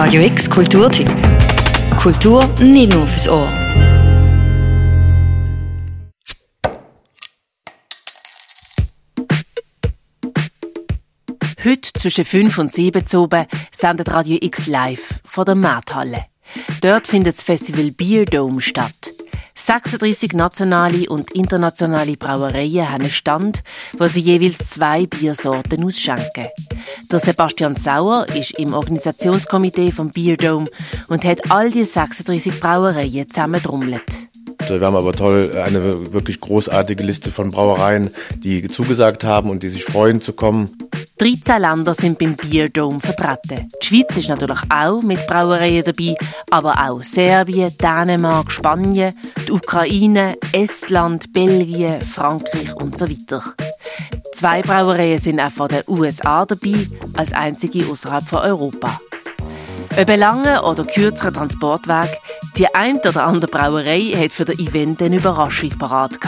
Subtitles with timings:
[0.00, 1.10] Radio X Kulturtipp.
[2.00, 3.48] Kultur nicht nur fürs Ohr.
[11.64, 16.26] Heute zwischen 5 und 7 zu oben sendet Radio X live von der Markthalle.
[16.80, 19.10] Dort findet das Festival Beer Dome statt.
[19.56, 23.64] 36 nationale und internationale Brauereien haben einen Stand,
[23.98, 26.46] wo sie jeweils zwei Biersorten ausschenken.
[27.10, 30.66] Der Sebastian Sauer ist im Organisationskomitee vom Beer Dome
[31.08, 34.02] und hat all die 36 Brauereien zusammentrommelt.
[34.66, 39.70] Wir haben aber toll eine wirklich großartige Liste von Brauereien, die zugesagt haben und die
[39.70, 40.76] sich freuen zu kommen.
[41.16, 43.68] 13 Länder sind beim Beer Dome vertreten.
[43.82, 46.14] Die Schweiz ist natürlich auch mit Brauereien dabei,
[46.50, 49.14] aber auch Serbien, Dänemark, Spanien,
[49.46, 53.42] die Ukraine, Estland, Belgien, Frankreich und so weiter.
[54.38, 59.00] Zwei Brauereien sind auch von den USA dabei, als einzige außerhalb von Europa.
[59.96, 62.16] Ein langer oder kürzerer Transportweg,
[62.56, 66.20] die eine oder andere Brauerei hat für das Event eine Überraschung parat.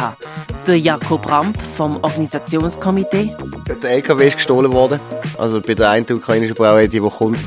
[0.66, 3.33] Der Jakob Ramp vom Organisationskomitee.
[3.81, 4.98] Der LKW ist gestohlen worden.
[5.38, 7.38] Also bei der einen ukrainischen Brauerei, die, die kommt,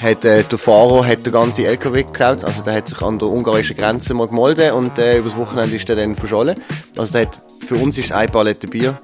[0.00, 2.44] hat äh, der Fahrer hat den ganzen LKW geklaut.
[2.44, 5.88] Also der hat sich an der ungarischen Grenze mal gemeldet und äh, übers Wochenende ist
[5.88, 6.54] er dann verschollen.
[6.96, 8.96] Also der hat, für uns ist es ein Palette Bier,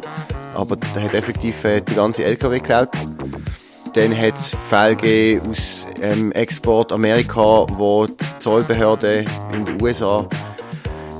[0.54, 2.90] aber der hat effektiv äh, die ganze LKW geklaut.
[3.94, 10.26] Dann hat es Fälle aus ähm, Export Amerika, wo die Zollbehörde in den USA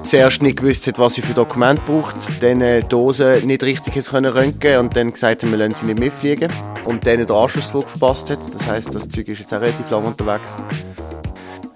[0.04, 4.06] zuerst nicht gewusst hat, was sie für Dokumente braucht, dann äh, Dosen nicht richtig hat
[4.06, 6.52] können röntgen und dann gesagt haben, wir lassen sie nicht mitfliegen
[6.84, 8.38] und dann den Anschlussflug verpasst hat.
[8.52, 10.58] Das heisst, das Zeug ist jetzt auch relativ lang unterwegs.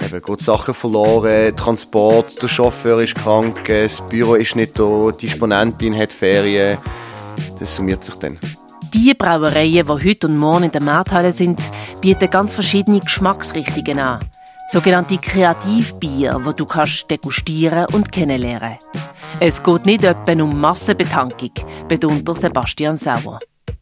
[0.04, 5.26] Eben, gut Sachen verloren, Transport, der Chauffeur ist krank, das Büro ist nicht da, die
[5.26, 6.78] Disponentin hat Ferien.
[7.58, 8.38] Das summiert sich dann.
[8.94, 11.60] Die Brauereien, die heute und morgen in der Markthalle sind,
[12.00, 14.24] bieten ganz verschiedene Geschmacksrichtungen an.
[14.72, 18.76] Sogenannte Kreativbier, wo du kannst degustieren und kennenlernen.
[19.38, 21.50] Es geht nicht etwa um Massenbetankung,
[21.88, 23.38] betont Sebastian Sauer.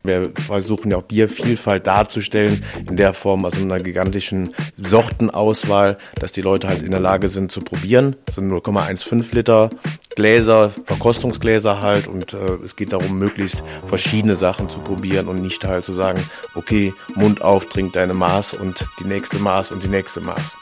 [0.06, 6.33] Wir versuchen ja auch Biervielfalt darzustellen in der Form, also in einer gigantischen Sortenauswahl, dass
[6.33, 8.15] die Leute halt in der Lage sind zu probieren.
[8.27, 9.71] Das sind 0,15 Liter
[10.17, 15.65] Gläser, Verkostungsgläser halt und äh, es geht darum, möglichst verschiedene Sachen zu probieren und nicht
[15.65, 19.89] halt zu sagen, okay, Mund auf, trink deine Maß und die nächste Maß und die
[19.89, 20.57] nächste Maß.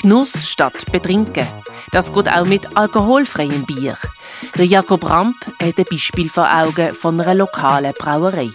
[0.00, 1.46] Genuss statt Betrinken.
[1.92, 3.96] Das geht auch mit alkoholfreiem Bier.
[4.56, 8.50] Der Jakob Ramp hat ein Beispiel vor Augen von einer lokalen Brauerei.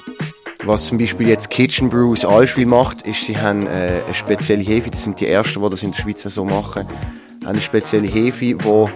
[0.63, 4.91] Was zum Beispiel jetzt Kitchen Brews Allschwil macht, ist, sie haben äh, eine spezielle Hefe,
[4.91, 8.63] das sind die ersten, die das in der Schweiz so machen, haben eine spezielle Hefe,
[8.63, 8.87] wo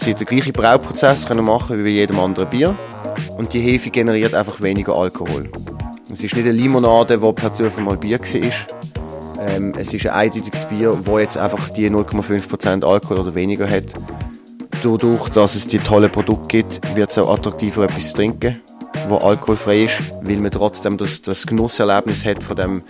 [0.00, 2.74] sie den gleichen Brauprozess können machen wie bei jedem anderen Bier.
[3.36, 5.50] Und die Hefe generiert einfach weniger Alkohol.
[6.12, 9.46] Es ist nicht eine Limonade, die per Zufall mal Bier war.
[9.46, 13.84] Ähm, es ist ein eindeutiges Bier, das jetzt einfach die 0,5% Alkohol oder weniger hat.
[14.82, 18.60] Dadurch, dass es die tolle Produkte gibt, wird es auch attraktiver, etwas zu trinken
[19.08, 22.82] wo alkoholfrei ist, weil man trotzdem das, das Genusserlebnis hat von dem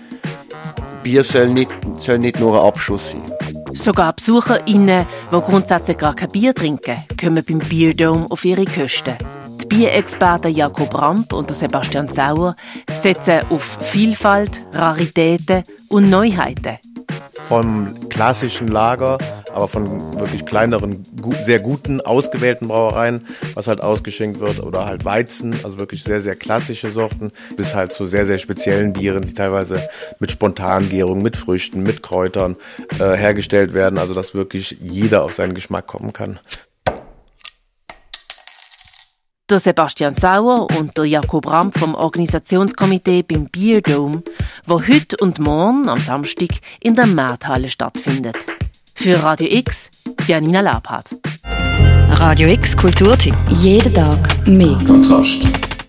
[1.02, 3.38] Bier soll nicht, soll nicht nur ein Abschluss sein.
[3.78, 9.16] Sogar BesucherInnen, die grundsätzlich gar kein Bier trinken, kommen beim Bierdome auf ihre Kosten.
[9.60, 12.56] Die Bierexperten Jakob Ramp und Sebastian Sauer
[13.02, 16.78] setzen auf Vielfalt, Raritäten und Neuheiten
[17.48, 19.16] vom klassischen Lager,
[19.54, 21.03] aber von wirklich kleineren,
[21.41, 26.37] sehr guten, ausgewählten Brauereien, was halt ausgeschenkt wird, oder halt Weizen, also wirklich sehr, sehr
[26.37, 29.88] klassische Sorten, bis halt zu sehr, sehr speziellen Bieren, die teilweise
[30.19, 32.56] mit Spontangärung, mit Früchten, mit Kräutern
[32.98, 36.38] äh, hergestellt werden, also dass wirklich jeder auf seinen Geschmack kommen kann.
[39.50, 44.22] Der Sebastian Sauer und der Jakob Ramp vom Organisationskomitee beim Beer Dome,
[44.68, 48.36] wo heute und morgen am Samstag in der Markthalle stattfindet.
[48.94, 49.90] Für Radio X,
[50.26, 51.06] Janina Labhardt.
[52.10, 53.34] Radio X Kulturtipp.
[53.48, 54.78] Jeden Tag mehr.
[54.86, 55.67] Kontrast.